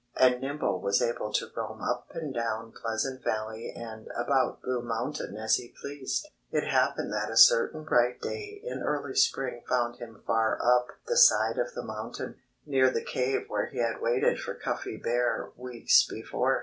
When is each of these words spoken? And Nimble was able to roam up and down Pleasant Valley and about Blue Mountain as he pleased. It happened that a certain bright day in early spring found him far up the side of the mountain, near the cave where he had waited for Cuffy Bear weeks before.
And 0.19 0.41
Nimble 0.41 0.81
was 0.81 0.99
able 0.99 1.31
to 1.33 1.51
roam 1.55 1.79
up 1.83 2.09
and 2.15 2.33
down 2.33 2.71
Pleasant 2.71 3.23
Valley 3.23 3.69
and 3.71 4.07
about 4.17 4.59
Blue 4.63 4.81
Mountain 4.81 5.37
as 5.37 5.57
he 5.57 5.75
pleased. 5.79 6.27
It 6.49 6.63
happened 6.67 7.13
that 7.13 7.29
a 7.29 7.37
certain 7.37 7.83
bright 7.83 8.19
day 8.19 8.59
in 8.63 8.81
early 8.81 9.13
spring 9.13 9.61
found 9.69 9.97
him 9.97 10.23
far 10.25 10.59
up 10.59 10.87
the 11.05 11.17
side 11.17 11.59
of 11.59 11.75
the 11.75 11.83
mountain, 11.83 12.37
near 12.65 12.89
the 12.89 13.03
cave 13.05 13.45
where 13.47 13.67
he 13.67 13.77
had 13.77 14.01
waited 14.01 14.39
for 14.39 14.55
Cuffy 14.55 14.97
Bear 14.97 15.51
weeks 15.55 16.03
before. 16.03 16.59